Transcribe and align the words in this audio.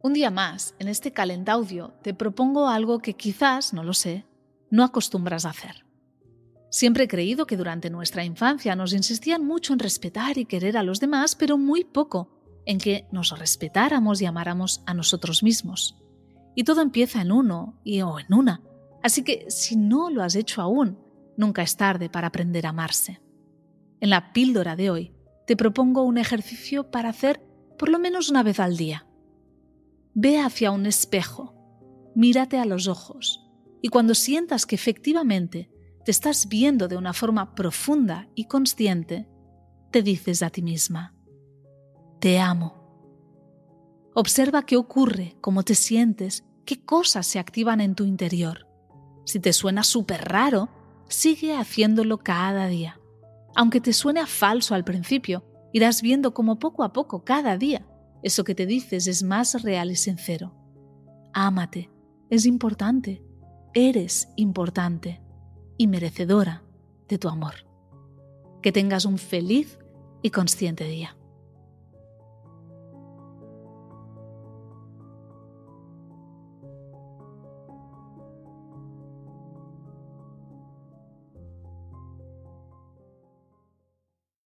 Un 0.00 0.12
día 0.12 0.30
más, 0.30 0.74
en 0.78 0.88
este 0.88 1.12
calentaudio, 1.12 1.94
te 2.02 2.14
propongo 2.14 2.68
algo 2.68 3.00
que 3.00 3.14
quizás, 3.14 3.72
no 3.72 3.82
lo 3.82 3.94
sé, 3.94 4.26
no 4.70 4.84
acostumbras 4.84 5.44
a 5.44 5.50
hacer. 5.50 5.86
Siempre 6.70 7.04
he 7.04 7.08
creído 7.08 7.46
que 7.46 7.56
durante 7.56 7.90
nuestra 7.90 8.24
infancia 8.24 8.76
nos 8.76 8.92
insistían 8.92 9.44
mucho 9.44 9.72
en 9.72 9.78
respetar 9.78 10.36
y 10.36 10.44
querer 10.44 10.76
a 10.76 10.82
los 10.82 11.00
demás, 11.00 11.34
pero 11.34 11.56
muy 11.56 11.84
poco 11.84 12.30
en 12.66 12.78
que 12.78 13.06
nos 13.10 13.36
respetáramos 13.38 14.20
y 14.20 14.26
amáramos 14.26 14.82
a 14.86 14.92
nosotros 14.92 15.42
mismos. 15.42 15.96
Y 16.54 16.64
todo 16.64 16.82
empieza 16.82 17.22
en 17.22 17.32
uno 17.32 17.80
y 17.84 18.02
o 18.02 18.18
en 18.18 18.32
una. 18.34 18.62
Así 19.02 19.22
que 19.22 19.46
si 19.48 19.76
no 19.76 20.10
lo 20.10 20.22
has 20.22 20.34
hecho 20.34 20.60
aún, 20.60 20.98
nunca 21.36 21.62
es 21.62 21.76
tarde 21.76 22.10
para 22.10 22.26
aprender 22.26 22.66
a 22.66 22.70
amarse. 22.70 23.20
En 24.00 24.10
la 24.10 24.32
píldora 24.32 24.76
de 24.76 24.90
hoy 24.90 25.14
te 25.46 25.56
propongo 25.56 26.02
un 26.02 26.18
ejercicio 26.18 26.90
para 26.90 27.08
hacer 27.08 27.40
por 27.78 27.88
lo 27.88 27.98
menos 27.98 28.28
una 28.28 28.42
vez 28.42 28.58
al 28.58 28.76
día. 28.76 29.05
Ve 30.18 30.40
hacia 30.40 30.70
un 30.70 30.86
espejo, 30.86 31.52
mírate 32.14 32.58
a 32.58 32.64
los 32.64 32.88
ojos 32.88 33.46
y 33.82 33.88
cuando 33.88 34.14
sientas 34.14 34.64
que 34.64 34.74
efectivamente 34.74 35.70
te 36.06 36.10
estás 36.10 36.48
viendo 36.48 36.88
de 36.88 36.96
una 36.96 37.12
forma 37.12 37.54
profunda 37.54 38.26
y 38.34 38.46
consciente, 38.46 39.28
te 39.90 40.02
dices 40.02 40.42
a 40.42 40.48
ti 40.48 40.62
misma, 40.62 41.14
te 42.18 42.38
amo. 42.38 42.82
Observa 44.14 44.64
qué 44.64 44.78
ocurre, 44.78 45.36
cómo 45.42 45.64
te 45.64 45.74
sientes, 45.74 46.46
qué 46.64 46.82
cosas 46.82 47.26
se 47.26 47.38
activan 47.38 47.82
en 47.82 47.94
tu 47.94 48.06
interior. 48.06 48.66
Si 49.26 49.38
te 49.38 49.52
suena 49.52 49.82
súper 49.82 50.26
raro, 50.30 50.70
sigue 51.08 51.54
haciéndolo 51.54 52.16
cada 52.16 52.68
día. 52.68 52.98
Aunque 53.54 53.82
te 53.82 53.92
suene 53.92 54.24
falso 54.24 54.74
al 54.74 54.82
principio, 54.82 55.44
irás 55.74 56.00
viendo 56.00 56.32
cómo 56.32 56.58
poco 56.58 56.84
a 56.84 56.94
poco, 56.94 57.22
cada 57.22 57.58
día, 57.58 57.86
eso 58.22 58.44
que 58.44 58.54
te 58.54 58.66
dices 58.66 59.06
es 59.06 59.22
más 59.22 59.62
real 59.62 59.90
y 59.90 59.96
sincero. 59.96 60.54
Ámate, 61.32 61.90
es 62.30 62.46
importante, 62.46 63.22
eres 63.74 64.28
importante 64.36 65.22
y 65.76 65.86
merecedora 65.86 66.64
de 67.08 67.18
tu 67.18 67.28
amor. 67.28 67.54
Que 68.62 68.72
tengas 68.72 69.04
un 69.04 69.18
feliz 69.18 69.78
y 70.22 70.30
consciente 70.30 70.84
día. 70.84 71.16